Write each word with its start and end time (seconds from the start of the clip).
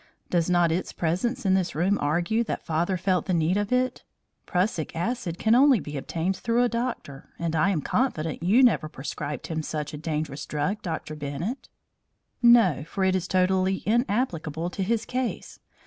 Does 0.31 0.49
not 0.49 0.71
its 0.71 0.93
presence 0.93 1.45
in 1.45 1.53
this 1.53 1.75
room 1.75 1.99
argue 2.01 2.43
that 2.45 2.65
father 2.65 2.97
felt 2.97 3.27
the 3.27 3.35
need 3.35 3.55
of 3.55 3.71
it. 3.71 4.01
Prussic 4.47 4.95
acid 4.95 5.37
can 5.37 5.53
only 5.53 5.79
be 5.79 5.95
obtained 5.95 6.35
through 6.37 6.63
a 6.63 6.69
doctor, 6.69 7.29
and 7.37 7.55
I 7.55 7.69
am 7.69 7.83
confident 7.83 8.41
you 8.41 8.63
never 8.63 8.89
prescribed 8.89 9.45
him 9.45 9.61
such 9.61 9.93
a 9.93 9.99
dangerous 9.99 10.47
drug, 10.47 10.81
Dr. 10.81 11.13
Bennett." 11.13 11.69
"No, 12.41 12.83
for 12.87 13.03
it 13.03 13.15
is 13.15 13.27
totally 13.27 13.83
inapplicable 13.85 14.71
to 14.71 14.81
his 14.81 15.05
case. 15.05 15.59